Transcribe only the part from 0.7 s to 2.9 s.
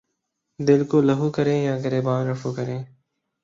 کو لہو کریں یا گریباں رفو کریں